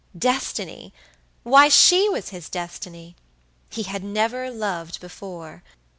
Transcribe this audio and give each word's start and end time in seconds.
Destiny! 0.17 0.95
Why, 1.43 1.69
she 1.69 2.09
was 2.09 2.29
his 2.29 2.49
destiny! 2.49 3.15
He 3.69 3.83
had 3.83 4.03
never 4.03 4.49
loved 4.49 4.99
before. 4.99 5.61